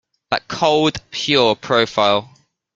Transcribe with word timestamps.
That 0.31 0.47
cold, 0.47 0.99
pure 1.11 1.55
profile. 1.55 2.33